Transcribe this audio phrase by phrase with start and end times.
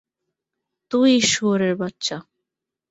[0.91, 2.17] তোই শুয়োরের বাচ্চা!